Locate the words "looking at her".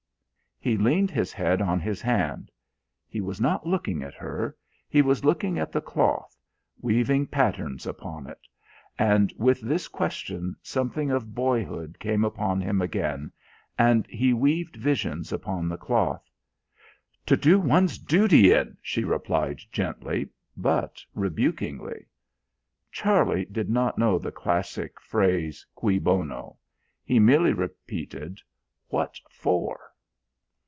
3.65-4.55